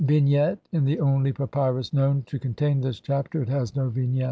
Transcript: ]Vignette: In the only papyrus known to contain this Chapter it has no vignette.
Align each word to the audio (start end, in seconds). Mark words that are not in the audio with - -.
]Vignette: 0.01 0.57
In 0.71 0.85
the 0.85 0.99
only 0.99 1.31
papyrus 1.31 1.93
known 1.93 2.23
to 2.23 2.39
contain 2.39 2.81
this 2.81 2.99
Chapter 2.99 3.43
it 3.43 3.49
has 3.49 3.75
no 3.75 3.87
vignette. 3.89 4.19